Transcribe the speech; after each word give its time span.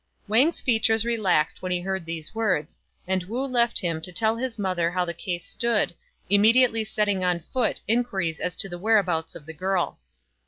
Wang's 0.27 0.59
features 0.59 1.05
relaxed 1.05 1.61
when 1.61 1.71
he 1.71 1.79
heard 1.81 2.07
these 2.07 2.33
words; 2.33 2.79
and 3.07 3.21
Wu 3.25 3.45
left 3.45 3.77
him 3.77 4.01
to 4.01 4.11
tell 4.11 4.35
his 4.35 4.57
mother 4.57 4.89
how 4.89 5.05
the 5.05 5.13
case 5.13 5.45
stood, 5.47 5.93
immediately 6.27 6.83
setting 6.83 7.23
on 7.23 7.41
foot 7.53 7.81
in 7.87 8.03
quiries 8.03 8.39
as 8.39 8.55
to 8.55 8.67
the 8.67 8.79
whereabouts 8.79 9.35
of 9.35 9.45
the 9.45 9.53
girl. 9.53 9.99